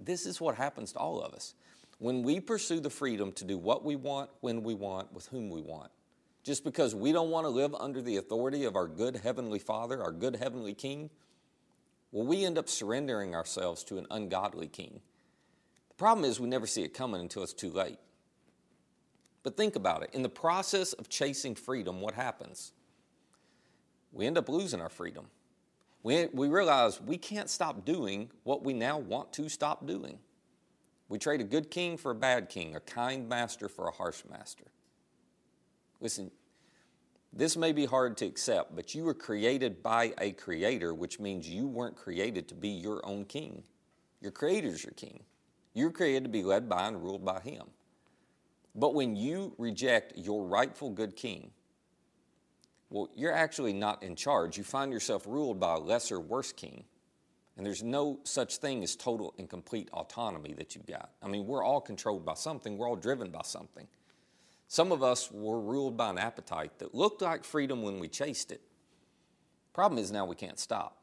This 0.00 0.26
is 0.26 0.40
what 0.40 0.54
happens 0.54 0.92
to 0.92 0.98
all 0.98 1.20
of 1.20 1.32
us. 1.32 1.54
When 1.98 2.22
we 2.22 2.38
pursue 2.38 2.80
the 2.80 2.90
freedom 2.90 3.32
to 3.32 3.44
do 3.44 3.58
what 3.58 3.84
we 3.84 3.96
want, 3.96 4.30
when 4.40 4.62
we 4.62 4.74
want, 4.74 5.12
with 5.12 5.26
whom 5.26 5.50
we 5.50 5.60
want, 5.60 5.90
just 6.44 6.64
because 6.64 6.94
we 6.94 7.12
don't 7.12 7.30
want 7.30 7.44
to 7.44 7.50
live 7.50 7.74
under 7.74 8.00
the 8.00 8.16
authority 8.16 8.64
of 8.64 8.76
our 8.76 8.86
good 8.86 9.16
Heavenly 9.16 9.58
Father, 9.58 10.02
our 10.02 10.12
good 10.12 10.36
Heavenly 10.36 10.74
King, 10.74 11.10
Well, 12.12 12.26
we 12.26 12.44
end 12.44 12.56
up 12.56 12.68
surrendering 12.68 13.34
ourselves 13.34 13.84
to 13.84 13.98
an 13.98 14.06
ungodly 14.10 14.68
king. 14.68 15.00
The 15.88 15.94
problem 15.96 16.24
is 16.24 16.40
we 16.40 16.48
never 16.48 16.66
see 16.66 16.82
it 16.82 16.94
coming 16.94 17.20
until 17.20 17.42
it's 17.42 17.52
too 17.52 17.70
late. 17.70 17.98
But 19.42 19.56
think 19.56 19.76
about 19.76 20.02
it. 20.02 20.10
In 20.12 20.22
the 20.22 20.28
process 20.28 20.92
of 20.94 21.08
chasing 21.08 21.54
freedom, 21.54 22.00
what 22.00 22.14
happens? 22.14 22.72
We 24.12 24.26
end 24.26 24.38
up 24.38 24.48
losing 24.48 24.80
our 24.80 24.88
freedom. 24.88 25.26
We, 26.02 26.26
we 26.32 26.48
realize 26.48 27.00
we 27.00 27.18
can't 27.18 27.50
stop 27.50 27.84
doing 27.84 28.30
what 28.44 28.64
we 28.64 28.72
now 28.72 28.98
want 28.98 29.32
to 29.34 29.48
stop 29.48 29.86
doing. 29.86 30.18
We 31.08 31.18
trade 31.18 31.40
a 31.40 31.44
good 31.44 31.70
king 31.70 31.96
for 31.96 32.10
a 32.10 32.14
bad 32.14 32.48
king, 32.48 32.76
a 32.76 32.80
kind 32.80 33.28
master 33.28 33.68
for 33.68 33.88
a 33.88 33.92
harsh 33.92 34.22
master. 34.30 34.64
Listen, 36.00 36.30
this 37.32 37.56
may 37.56 37.72
be 37.72 37.84
hard 37.84 38.16
to 38.18 38.26
accept, 38.26 38.74
but 38.74 38.94
you 38.94 39.04
were 39.04 39.14
created 39.14 39.82
by 39.82 40.14
a 40.18 40.32
creator, 40.32 40.94
which 40.94 41.20
means 41.20 41.48
you 41.48 41.66
weren't 41.66 41.96
created 41.96 42.48
to 42.48 42.54
be 42.54 42.68
your 42.68 43.04
own 43.04 43.24
king. 43.24 43.62
Your 44.20 44.32
creator's 44.32 44.84
your 44.84 44.92
king. 44.92 45.22
You're 45.74 45.90
created 45.90 46.24
to 46.24 46.30
be 46.30 46.42
led 46.42 46.68
by 46.68 46.88
and 46.88 47.02
ruled 47.02 47.24
by 47.24 47.40
him. 47.40 47.66
But 48.78 48.94
when 48.94 49.16
you 49.16 49.54
reject 49.58 50.16
your 50.16 50.46
rightful 50.46 50.90
good 50.90 51.16
king, 51.16 51.50
well, 52.90 53.10
you're 53.16 53.32
actually 53.32 53.72
not 53.72 54.02
in 54.04 54.14
charge. 54.14 54.56
You 54.56 54.62
find 54.62 54.92
yourself 54.92 55.26
ruled 55.26 55.58
by 55.58 55.74
a 55.74 55.78
lesser, 55.78 56.20
worse 56.20 56.52
king. 56.52 56.84
And 57.56 57.66
there's 57.66 57.82
no 57.82 58.20
such 58.22 58.58
thing 58.58 58.84
as 58.84 58.94
total 58.94 59.34
and 59.36 59.50
complete 59.50 59.90
autonomy 59.92 60.54
that 60.54 60.76
you've 60.76 60.86
got. 60.86 61.10
I 61.20 61.26
mean, 61.26 61.44
we're 61.44 61.64
all 61.64 61.80
controlled 61.80 62.24
by 62.24 62.34
something, 62.34 62.78
we're 62.78 62.88
all 62.88 62.96
driven 62.96 63.30
by 63.30 63.42
something. 63.42 63.88
Some 64.68 64.92
of 64.92 65.02
us 65.02 65.32
were 65.32 65.58
ruled 65.58 65.96
by 65.96 66.10
an 66.10 66.18
appetite 66.18 66.78
that 66.78 66.94
looked 66.94 67.20
like 67.20 67.42
freedom 67.42 67.82
when 67.82 67.98
we 67.98 68.08
chased 68.08 68.52
it. 68.52 68.60
Problem 69.72 69.98
is 69.98 70.12
now 70.12 70.24
we 70.24 70.36
can't 70.36 70.58
stop. 70.58 71.02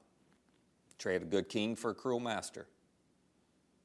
Trade 0.98 1.24
a 1.24 1.25
good 1.25 1.50
king 1.50 1.75
for 1.75 1.91
a 1.91 1.96
cruel 1.96 2.22
master. 2.22 2.67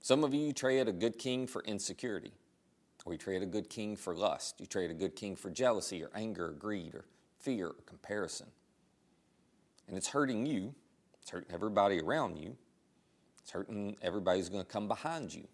Some 0.00 0.22
of 0.22 0.32
you 0.32 0.52
trade 0.52 0.86
a 0.86 0.92
good 0.92 1.18
king 1.18 1.46
for 1.46 1.62
insecurity, 1.62 2.32
or 3.04 3.12
you 3.12 3.18
trade 3.18 3.42
a 3.42 3.46
good 3.46 3.68
king 3.68 3.96
for 3.96 4.14
lust. 4.14 4.60
You 4.60 4.66
trade 4.66 4.90
a 4.90 4.94
good 4.94 5.16
king 5.16 5.36
for 5.36 5.50
jealousy, 5.50 6.02
or 6.02 6.10
anger, 6.14 6.46
or 6.46 6.52
greed, 6.52 6.94
or 6.94 7.04
fear, 7.38 7.68
or 7.68 7.76
comparison. 7.86 8.46
And 9.88 9.96
it's 9.96 10.08
hurting 10.08 10.46
you, 10.46 10.74
it's 11.20 11.30
hurting 11.30 11.52
everybody 11.52 12.00
around 12.00 12.36
you, 12.36 12.56
it's 13.42 13.50
hurting 13.50 13.96
everybody 14.02 14.38
who's 14.38 14.48
going 14.48 14.64
to 14.64 14.70
come 14.70 14.88
behind 14.88 15.34
you. 15.34 15.46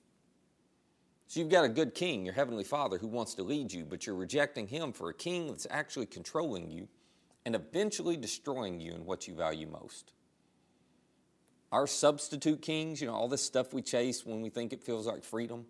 So 1.28 1.40
you've 1.40 1.48
got 1.48 1.64
a 1.64 1.68
good 1.68 1.94
king, 1.94 2.24
your 2.24 2.34
heavenly 2.34 2.64
father, 2.64 2.98
who 2.98 3.08
wants 3.08 3.34
to 3.34 3.42
lead 3.42 3.72
you, 3.72 3.84
but 3.84 4.06
you're 4.06 4.14
rejecting 4.14 4.68
him 4.68 4.92
for 4.92 5.08
a 5.08 5.14
king 5.14 5.48
that's 5.48 5.66
actually 5.70 6.06
controlling 6.06 6.70
you 6.70 6.88
and 7.44 7.54
eventually 7.54 8.16
destroying 8.16 8.80
you 8.80 8.92
in 8.94 9.04
what 9.04 9.26
you 9.26 9.34
value 9.34 9.66
most. 9.66 10.12
Our 11.72 11.86
substitute 11.86 12.62
kings, 12.62 13.00
you 13.00 13.08
know, 13.08 13.14
all 13.14 13.28
this 13.28 13.42
stuff 13.42 13.72
we 13.72 13.82
chase 13.82 14.24
when 14.24 14.40
we 14.40 14.50
think 14.50 14.72
it 14.72 14.84
feels 14.84 15.06
like 15.06 15.24
freedom, 15.24 15.66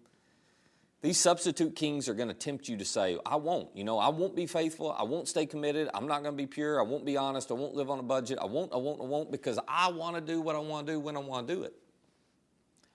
these 1.07 1.21
substitute 1.21 1.77
kings 1.77 2.09
are 2.09 2.15
going 2.15 2.27
to 2.27 2.35
tempt 2.35 2.69
you 2.69 2.77
to 2.79 2.85
say, 2.85 3.17
I 3.25 3.37
won't. 3.37 3.69
You 3.77 3.85
know, 3.85 3.97
I 3.97 4.09
won't 4.09 4.35
be 4.35 4.45
faithful. 4.45 4.91
I 4.91 5.05
won't 5.05 5.29
stay 5.29 5.47
committed. 5.47 5.89
I'm 5.95 6.09
not 6.09 6.25
going 6.25 6.37
to 6.37 6.37
be 6.37 6.49
pure. 6.49 6.81
I 6.81 6.83
won't 6.83 7.07
be 7.07 7.17
honest. 7.17 7.53
I 7.53 7.55
won't 7.55 7.77
live 7.77 7.91
on 7.91 8.01
a 8.01 8.03
budget. 8.03 8.41
I 8.43 8.47
won't, 8.47 8.73
I 8.73 8.77
won't, 8.77 9.01
I 9.01 9.05
won't 9.05 9.31
because 9.31 9.57
I 9.69 9.89
want 9.93 10.17
to 10.17 10.21
do 10.21 10.41
what 10.41 10.57
I 10.57 10.59
want 10.59 10.89
to 10.89 10.95
do 10.95 10.99
when 10.99 11.17
I 11.17 11.21
want 11.21 11.47
to 11.47 11.55
do 11.55 11.63
it. 11.63 11.75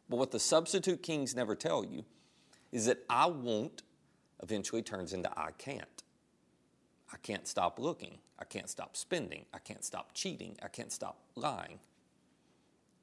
But 0.09 0.17
what 0.17 0.31
the 0.31 0.41
substitute 0.41 1.01
kings 1.01 1.33
never 1.37 1.55
tell 1.55 1.85
you 1.85 2.03
is 2.73 2.87
that 2.87 2.97
I 3.09 3.27
won't 3.27 3.83
eventually 4.43 4.81
turns 4.81 5.13
into 5.13 5.31
I 5.39 5.51
can't. 5.57 6.03
I 7.13 7.17
can't 7.23 7.47
stop 7.47 7.79
looking. 7.79 8.17
I 8.37 8.43
can't 8.43 8.69
stop 8.69 8.97
spending. 8.97 9.45
I 9.53 9.59
can't 9.59 9.85
stop 9.85 10.09
cheating. 10.13 10.57
I 10.61 10.67
can't 10.67 10.91
stop 10.91 11.17
lying. 11.37 11.79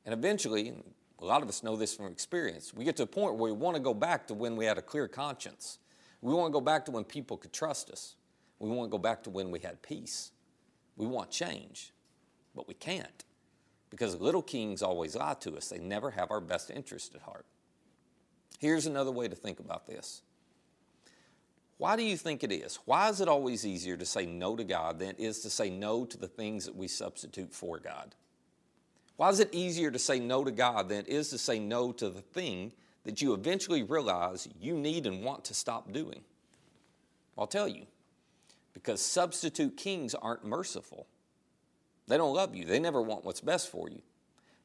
And 0.05 0.12
eventually, 0.12 0.75
a 1.21 1.25
lot 1.25 1.43
of 1.43 1.49
us 1.49 1.63
know 1.63 1.77
this 1.77 1.95
from 1.95 2.07
experience, 2.07 2.73
we 2.73 2.85
get 2.85 2.97
to 2.97 3.03
a 3.03 3.07
point 3.07 3.35
where 3.35 3.53
we 3.53 3.59
want 3.59 3.77
to 3.77 3.83
go 3.83 3.95
back 3.95 4.27
to 4.29 4.35
when 4.35 4.57
we 4.57 4.65
had 4.65 4.79
a 4.79 4.83
clear 4.83 5.09
conscience. 5.09 5.79
We 6.21 6.33
want 6.33 6.49
to 6.49 6.53
go 6.53 6.61
back 6.61 6.85
to 6.87 6.91
when 6.91 7.05
people 7.05 7.37
could 7.37 7.53
trust 7.53 7.91
us. 7.91 8.17
We 8.59 8.69
want 8.71 8.91
to 8.91 8.93
go 8.93 8.99
back 8.99 9.23
to 9.25 9.31
when 9.31 9.51
we 9.51 9.61
had 9.61 9.83
peace. 9.83 10.33
We 10.97 11.07
want 11.07 11.31
change, 11.31 11.93
but 12.55 12.67
we 12.67 12.75
can't 12.75 13.25
because 13.91 14.21
little 14.21 14.43
kings 14.43 14.83
always 14.83 15.17
lie 15.17 15.35
to 15.41 15.57
us. 15.57 15.69
They 15.69 15.79
never 15.79 16.11
have 16.11 16.31
our 16.31 16.41
best 16.41 16.71
interest 16.71 17.15
at 17.15 17.23
heart. 17.23 17.47
Here's 18.59 18.87
another 18.87 19.13
way 19.13 19.29
to 19.29 19.35
think 19.35 19.61
about 19.61 19.87
this. 19.87 20.23
Why 21.79 21.95
do 21.95 22.03
you 22.03 22.17
think 22.17 22.43
it 22.43 22.51
is? 22.51 22.79
Why 22.87 23.09
is 23.09 23.21
it 23.21 23.29
always 23.29 23.65
easier 23.65 23.97
to 23.97 24.05
say 24.05 24.27
no 24.27 24.57
to 24.57 24.65
God 24.65 24.99
than 24.99 25.11
it 25.11 25.21
is 25.21 25.41
to 25.41 25.51
say 25.51 25.71
no 25.71 26.05
to 26.05 26.19
the 26.19 26.27
things 26.27 26.65
that 26.65 26.75
we 26.75 26.89
substitute 26.89 27.53
for 27.53 27.79
God? 27.79 28.17
Why 29.19 29.31
is 29.31 29.41
it 29.41 29.53
easier 29.53 29.91
to 29.91 29.99
say 29.99 30.21
no 30.21 30.45
to 30.45 30.53
God 30.53 30.89
than 30.89 30.99
it 30.99 31.09
is 31.09 31.29
to 31.31 31.39
say 31.39 31.59
no 31.59 31.91
to 31.91 32.09
the 32.09 32.21
thing 32.21 32.71
that 33.03 33.21
you 33.21 33.35
eventually 33.35 33.83
realize 33.83 34.49
you 34.61 34.75
need 34.75 35.09
and 35.09 35.25
want 35.25 35.45
to 35.47 35.55
stop 35.55 35.93
doing? 35.93 36.21
I'll 37.37 37.49
tell 37.49 37.67
you. 37.67 37.87
Because 38.75 39.01
substitute 39.01 39.77
kings 39.77 40.15
aren't 40.15 40.45
merciful. 40.45 41.09
They 42.07 42.17
don't 42.17 42.33
love 42.33 42.55
you, 42.55 42.65
they 42.65 42.79
never 42.79 43.03
want 43.03 43.25
what's 43.25 43.41
best 43.41 43.73
for 43.73 43.91
you. 43.91 44.03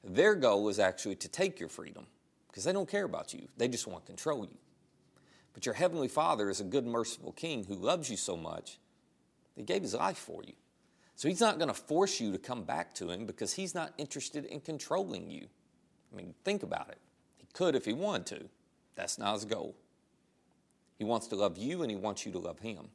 Their 0.04 0.36
goal 0.36 0.70
is 0.70 0.78
actually 0.78 1.16
to 1.16 1.28
take 1.28 1.60
your 1.60 1.70
freedom 1.70 2.06
because 2.48 2.64
they 2.64 2.74
don't 2.74 2.88
care 2.88 3.06
about 3.06 3.34
you. 3.34 3.48
They 3.58 3.68
just 3.68 3.88
want 3.88 4.06
to 4.06 4.12
control 4.12 4.46
you. 4.46 4.58
But 5.56 5.66
your 5.66 5.74
Heavenly 5.74 6.08
Father 6.08 6.52
is 6.52 6.60
a 6.60 6.64
good, 6.64 6.86
merciful 6.86 7.32
King 7.32 7.64
who 7.64 7.74
loves 7.74 8.08
you 8.08 8.18
so 8.18 8.38
much, 8.38 8.78
He 9.56 9.64
gave 9.64 9.82
His 9.82 9.96
life 9.96 10.18
for 10.18 10.44
you. 10.44 10.54
So 11.16 11.28
He's 11.28 11.42
not 11.42 11.58
going 11.58 11.68
to 11.68 11.74
force 11.74 12.20
you 12.20 12.32
to 12.32 12.38
come 12.38 12.64
back 12.64 12.94
to 12.96 13.10
Him 13.10 13.26
because 13.26 13.54
He's 13.54 13.76
not 13.76 13.94
interested 13.98 14.46
in 14.46 14.60
controlling 14.62 15.30
you. 15.30 15.48
I 16.12 16.16
mean, 16.16 16.34
think 16.44 16.64
about 16.64 16.90
it. 16.90 17.00
He 17.38 17.48
could 17.54 17.76
if 17.76 17.86
He 17.86 17.94
wanted 17.94 18.26
to. 18.38 18.50
That's 18.96 19.18
not 19.18 19.34
His 19.34 19.46
goal. 19.46 19.76
He 20.98 21.04
wants 21.04 21.28
to 21.28 21.36
love 21.36 21.58
you 21.58 21.82
and 21.82 21.92
He 21.92 21.98
wants 21.98 22.26
you 22.26 22.32
to 22.32 22.40
love 22.40 22.60
Him. 22.60 22.90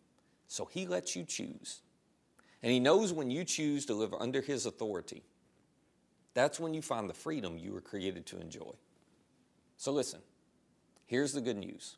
So 0.47 0.65
He 0.65 0.87
lets 0.87 1.15
you 1.17 1.25
choose. 1.25 1.81
And 2.63 2.73
He 2.73 2.81
knows 2.81 3.13
when 3.13 3.31
you 3.31 3.45
choose 3.45 3.87
to 3.87 3.95
live 3.95 4.15
under 4.19 4.41
His 4.41 4.67
authority, 4.67 5.23
that's 6.35 6.61
when 6.61 6.75
you 6.75 6.83
find 6.83 7.09
the 7.09 7.15
freedom 7.15 7.59
you 7.59 7.73
were 7.73 7.81
created 7.81 8.27
to 8.27 8.41
enjoy. 8.41 8.73
So 9.77 9.93
listen, 9.93 10.21
here's 11.07 11.33
the 11.33 11.41
good 11.41 11.57
news. 11.57 11.97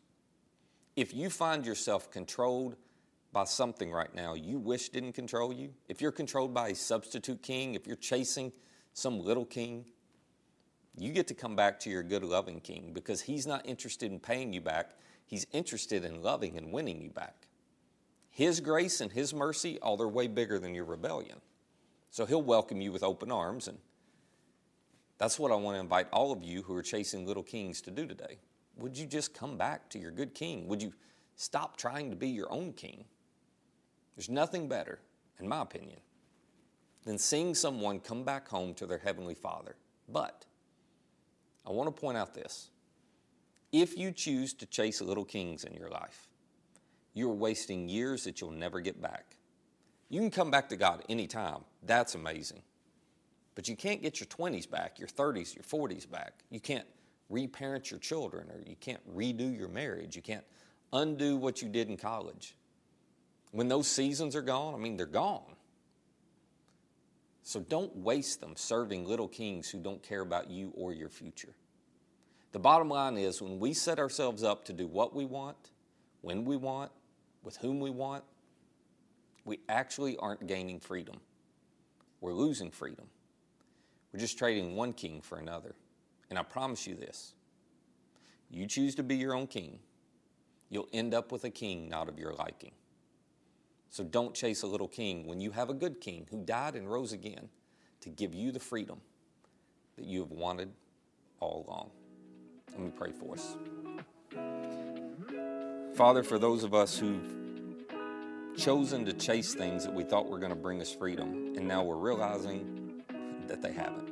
If 0.97 1.15
you 1.15 1.31
find 1.31 1.65
yourself 1.65 2.11
controlled 2.11 2.77
by 3.33 3.45
something 3.45 3.93
right 3.93 4.13
now 4.15 4.35
you 4.35 4.59
wish 4.59 4.89
didn't 4.89 5.13
control 5.13 5.53
you, 5.53 5.73
if 5.89 6.01
you're 6.01 6.13
controlled 6.13 6.53
by 6.53 6.69
a 6.69 6.75
substitute 6.75 7.43
king, 7.43 7.75
if 7.75 7.87
you're 7.87 7.97
chasing 7.97 8.53
some 8.93 9.21
little 9.21 9.45
king, 9.45 9.85
you 10.97 11.13
get 11.13 11.29
to 11.29 11.35
come 11.35 11.55
back 11.55 11.79
to 11.81 11.91
your 11.91 12.03
good, 12.03 12.25
loving 12.25 12.61
king 12.61 12.93
because 12.93 13.21
he's 13.21 13.47
not 13.47 13.67
interested 13.67 14.11
in 14.11 14.19
paying 14.19 14.53
you 14.53 14.61
back. 14.61 14.91
He's 15.27 15.47
interested 15.53 16.05
in 16.05 16.23
loving 16.23 16.57
and 16.57 16.73
winning 16.73 17.01
you 17.01 17.11
back. 17.11 17.47
His 18.31 18.61
grace 18.61 19.01
and 19.01 19.13
his 19.13 19.33
mercy, 19.33 19.79
oh, 19.83 19.97
they're 19.97 20.09
way 20.09 20.27
bigger 20.27 20.59
than 20.59 20.75
your 20.75 20.85
rebellion. 20.85 21.41
So 22.11 22.27
he'll 22.27 22.43
welcome 22.43 22.81
you 22.81 22.91
with 22.91 23.05
open 23.05 23.31
arms 23.31 23.69
and 23.69 23.79
that's 25.19 25.39
what 25.39 25.53
I 25.53 25.55
want 25.55 25.77
to 25.77 25.81
invite 25.81 26.09
all 26.13 26.33
of 26.33 26.43
you 26.43 26.63
who 26.63 26.75
are 26.75 26.83
chasing 26.83 27.27
little 27.27 27.43
kings 27.43 27.83
to 27.83 27.91
do 27.91 28.07
today. 28.07 28.39
Would 28.79 28.97
you 28.97 29.07
just 29.07 29.35
come 29.35 29.59
back 29.59 29.91
to 29.91 29.99
your 29.99 30.11
good 30.11 30.35
king? 30.35 30.67
Would 30.69 30.83
you 30.83 30.95
stop 31.37 31.77
trying 31.77 32.09
to 32.09 32.17
be 32.17 32.29
your 32.29 32.51
own 32.51 32.73
king? 32.73 33.05
There's 34.17 34.29
nothing 34.29 34.69
better, 34.69 35.01
in 35.39 35.49
my 35.49 35.63
opinion, 35.63 35.99
than 37.05 37.19
seeing 37.19 37.55
someone 37.55 38.01
come 38.01 38.25
back 38.25 38.49
home 38.49 38.75
to 38.75 38.87
their 38.87 38.99
Heavenly 38.99 39.35
Father. 39.35 39.77
But 40.09 40.45
I 41.67 41.71
want 41.71 41.95
to 41.95 42.01
point 42.01 42.19
out 42.19 42.35
this 42.35 42.71
if 43.73 43.97
you 43.97 44.11
choose 44.11 44.53
to 44.55 44.67
chase 44.67 45.01
little 45.01 45.25
kings 45.25 45.65
in 45.65 45.75
your 45.75 45.89
life, 45.89 46.29
you're 47.15 47.33
wasting 47.33 47.89
years 47.89 48.25
that 48.25 48.41
you'll 48.41 48.51
never 48.51 48.81
get 48.81 49.01
back. 49.01 49.37
You 50.09 50.21
can 50.21 50.31
come 50.31 50.51
back 50.51 50.69
to 50.71 50.77
God 50.77 51.05
anytime. 51.09 51.61
That's 51.85 52.15
amazing. 52.15 52.63
But 53.55 53.69
you 53.69 53.77
can't 53.77 54.03
get 54.03 54.21
your 54.21 54.27
20s 54.27 54.69
back, 54.69 54.99
your 54.99 55.09
30s, 55.09 55.55
your 55.55 55.65
40s 55.65 56.11
back. 56.11 56.33
You 56.51 56.61
can't 56.61 56.87
reparent 57.29 57.91
your 57.91 58.01
children, 58.01 58.49
or 58.51 58.61
you 58.67 58.77
can't 58.81 59.01
redo 59.17 59.57
your 59.57 59.69
marriage. 59.69 60.17
You 60.17 60.23
can't 60.23 60.45
undo 60.93 61.37
what 61.37 61.63
you 61.63 61.69
did 61.69 61.89
in 61.89 61.97
college. 61.97 62.55
When 63.53 63.69
those 63.69 63.89
seasons 63.89 64.37
are 64.37 64.43
gone, 64.43 64.75
I 64.75 64.79
mean, 64.79 64.97
they're 64.97 65.07
gone. 65.07 65.57
So 67.43 67.61
don't 67.61 67.95
waste 67.97 68.41
them 68.41 68.53
serving 68.55 69.07
little 69.07 69.27
kings 69.27 69.69
who 69.69 69.81
don't 69.81 70.03
care 70.03 70.21
about 70.21 70.51
you 70.51 70.73
or 70.75 70.93
your 70.93 71.09
future. 71.09 71.55
The 72.53 72.59
bottom 72.59 72.89
line 72.89 73.17
is 73.17 73.41
when 73.41 73.59
we 73.59 73.73
set 73.73 73.99
ourselves 73.99 74.43
up 74.43 74.65
to 74.67 74.73
do 74.73 74.87
what 74.87 75.15
we 75.15 75.25
want, 75.25 75.71
when 76.21 76.45
we 76.45 76.57
want, 76.57 76.93
with 77.43 77.57
whom 77.57 77.81
we 77.81 77.91
want, 77.91 78.25
we 79.45 79.61
actually 79.69 80.17
aren't 80.19 80.47
gaining 80.47 80.79
freedom. 80.81 81.17
We're 82.21 82.35
losing 82.35 82.71
freedom. 82.71 83.07
We're 84.13 84.21
just 84.21 84.39
trading 84.39 84.77
one 84.77 84.93
king 84.93 85.21
for 85.21 85.39
another. 85.39 85.75
And 86.29 86.39
I 86.39 86.43
promise 86.43 86.87
you 86.87 86.95
this 86.95 87.35
you 88.51 88.67
choose 88.67 88.97
to 88.97 89.03
be 89.03 89.17
your 89.17 89.35
own 89.35 89.47
king, 89.47 89.79
you'll 90.69 90.89
end 90.93 91.15
up 91.15 91.31
with 91.31 91.45
a 91.45 91.51
king 91.51 91.89
not 91.89 92.09
of 92.09 92.19
your 92.19 92.35
liking. 92.35 92.73
So 93.91 94.05
don't 94.05 94.35
chase 94.35 94.63
a 94.63 94.67
little 94.69 94.87
king 94.87 95.27
when 95.27 95.41
you 95.41 95.51
have 95.51 95.69
a 95.69 95.75
good 95.75 96.01
king 96.01 96.27
who 96.31 96.45
died 96.45 96.77
and 96.77 96.91
rose 96.91 97.13
again 97.13 97.49
to 98.01 98.09
give 98.09 98.35
you 98.35 98.53
the 98.53 98.61
freedom 98.61 99.01
that 99.97 100.05
you 100.07 100.21
have 100.21 100.31
wanted 100.31 100.71
all 101.41 101.67
along. 101.67 101.91
Let 102.71 102.81
me 102.81 102.93
pray 102.97 103.11
for 103.11 103.35
us. 103.35 103.57
Father, 105.97 106.23
for 106.23 106.39
those 106.39 106.63
of 106.63 106.73
us 106.73 106.97
who've 106.97 107.35
chosen 108.57 109.05
to 109.07 109.13
chase 109.13 109.55
things 109.55 109.85
that 109.85 109.93
we 109.93 110.05
thought 110.05 110.29
were 110.29 110.39
going 110.39 110.51
to 110.51 110.57
bring 110.57 110.81
us 110.81 110.93
freedom, 110.95 111.55
and 111.57 111.67
now 111.67 111.83
we're 111.83 111.97
realizing 111.97 113.03
that 113.49 113.61
they 113.61 113.73
haven't, 113.73 114.09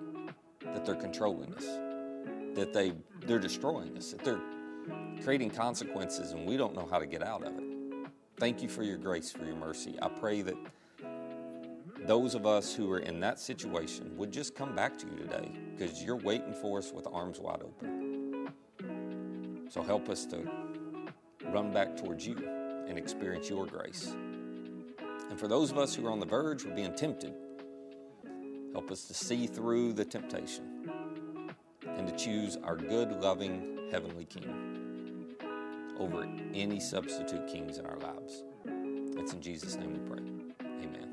that 0.65 0.85
they're 0.85 0.97
controlling 0.97 1.55
us, 1.55 1.65
that 2.57 2.73
they, 2.73 2.93
they're 3.27 3.39
destroying 3.39 3.97
us, 3.97 4.11
that 4.11 4.25
they're 4.25 4.41
creating 5.23 5.51
consequences, 5.51 6.33
and 6.33 6.47
we 6.47 6.57
don't 6.57 6.75
know 6.75 6.89
how 6.91 6.99
to 6.99 7.07
get 7.07 7.23
out 7.23 7.45
of 7.45 7.57
it. 7.59 7.68
Thank 8.39 8.63
you 8.63 8.69
for 8.69 8.85
your 8.85 8.99
grace, 8.99 9.33
for 9.33 9.45
your 9.45 9.57
mercy. 9.57 9.99
I 10.01 10.09
pray 10.09 10.43
that 10.43 10.55
those 12.07 12.37
of 12.37 12.47
us 12.47 12.73
who 12.73 12.91
are 12.93 13.01
in 13.01 13.19
that 13.19 13.41
situation 13.41 14.17
would 14.17 14.33
just 14.33 14.55
come 14.55 14.77
back 14.77 14.97
to 14.99 15.07
you 15.07 15.17
today 15.17 15.51
because 15.77 16.05
you're 16.05 16.17
waiting 16.17 16.55
for 16.55 16.79
us 16.79 16.93
with 16.93 17.09
arms 17.11 17.41
wide 17.41 17.63
open. 17.63 18.53
So 19.69 19.83
help 19.83 20.09
us 20.09 20.25
to 20.27 20.49
run 21.47 21.73
back 21.73 21.97
towards 21.97 22.29
you 22.29 22.37
and 22.89 22.97
experience 22.97 23.51
your 23.51 23.67
grace. 23.67 24.15
And 25.31 25.39
for 25.39 25.49
those 25.49 25.73
of 25.73 25.79
us 25.79 25.93
who 25.93 26.07
are 26.07 26.11
on 26.13 26.21
the 26.21 26.27
verge 26.27 26.65
of 26.65 26.77
being 26.77 26.95
tempted, 26.95 27.35
help 28.73 28.93
us 28.93 29.05
to 29.09 29.15
see 29.15 29.49
through 29.49 29.95
the 29.95 30.05
temptation 30.05 30.87
and 31.89 32.07
to 32.07 32.15
choose 32.15 32.57
our 32.63 32.77
good, 32.77 33.21
loving 33.21 33.89
Heavenly 33.91 34.27
King 34.27 34.68
over 35.99 36.27
any 36.55 36.81
substitute 36.81 37.47
kings 37.47 37.79
in 37.79 37.87
our 37.87 37.99
lives. 37.99 38.45
It's 39.17 39.33
in 39.33 39.41
Jesus' 39.41 39.77
name 39.77 39.93
we 39.93 39.99
pray. 40.01 40.23
Amen. 40.83 41.09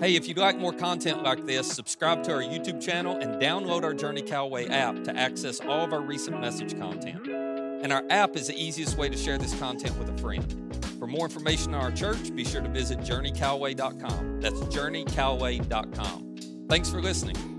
Hey, 0.00 0.16
if 0.16 0.26
you'd 0.28 0.38
like 0.38 0.58
more 0.58 0.72
content 0.72 1.22
like 1.22 1.44
this, 1.44 1.70
subscribe 1.70 2.22
to 2.24 2.32
our 2.32 2.42
YouTube 2.42 2.80
channel 2.80 3.16
and 3.16 3.40
download 3.40 3.82
our 3.82 3.92
Journey 3.92 4.22
Callaway 4.22 4.68
app 4.68 5.04
to 5.04 5.14
access 5.16 5.60
all 5.60 5.84
of 5.84 5.92
our 5.92 6.00
recent 6.00 6.40
message 6.40 6.78
content. 6.78 7.26
And 7.26 7.92
our 7.92 8.04
app 8.10 8.36
is 8.36 8.46
the 8.46 8.58
easiest 8.58 8.96
way 8.96 9.08
to 9.08 9.16
share 9.16 9.38
this 9.38 9.58
content 9.58 9.98
with 9.98 10.08
a 10.08 10.16
friend. 10.18 10.56
For 10.98 11.06
more 11.06 11.24
information 11.26 11.74
on 11.74 11.82
our 11.82 11.90
church, 11.90 12.34
be 12.34 12.44
sure 12.44 12.60
to 12.60 12.68
visit 12.68 12.98
journeycallaway.com. 13.00 14.40
That's 14.40 14.60
journeycallaway.com. 14.60 16.36
Thanks 16.68 16.90
for 16.90 17.00
listening. 17.00 17.49